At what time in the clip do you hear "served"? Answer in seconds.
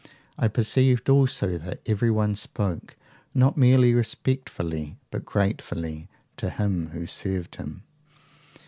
7.05-7.57